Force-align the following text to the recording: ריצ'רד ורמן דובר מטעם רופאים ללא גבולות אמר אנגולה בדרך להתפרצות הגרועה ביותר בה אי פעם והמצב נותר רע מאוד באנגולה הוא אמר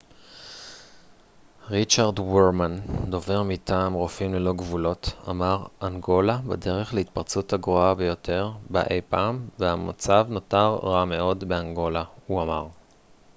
ריצ'רד 1.69 2.19
ורמן 2.19 2.79
דובר 3.09 3.43
מטעם 3.43 3.93
רופאים 3.93 4.33
ללא 4.33 4.53
גבולות 4.53 5.09
אמר 5.29 5.63
אנגולה 5.83 6.37
בדרך 6.37 6.93
להתפרצות 6.93 7.53
הגרועה 7.53 7.95
ביותר 7.95 8.51
בה 8.69 8.81
אי 8.89 9.01
פעם 9.09 9.47
והמצב 9.59 10.25
נותר 10.29 10.79
רע 10.83 11.05
מאוד 11.05 11.43
באנגולה 11.43 12.03
הוא 12.27 12.41
אמר 12.41 12.67